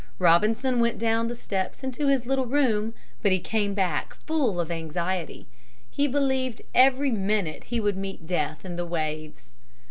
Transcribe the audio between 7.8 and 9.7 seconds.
meet death in the waves.